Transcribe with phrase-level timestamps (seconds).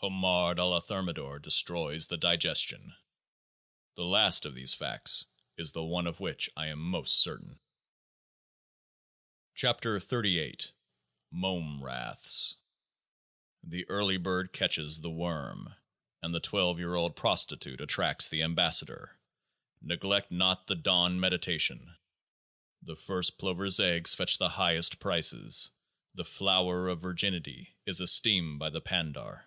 [0.00, 2.94] Homard a la Thermidor destroys the digestion.
[3.96, 5.24] The last of these facts
[5.56, 7.58] is the one of which I am most certain.
[9.56, 10.72] 61 KEOAAH MH
[11.32, 12.56] MOME RATHS22
[13.64, 15.74] The early bird catches the worm
[16.22, 19.18] and the twelve year old prostitute attracts the am bassador.
[19.82, 21.96] Neglect not the dawn meditation!
[22.82, 25.72] The first plovers' eggs fetch the highest prices;
[26.14, 29.44] the flower of virginity is esteemed by the pandar.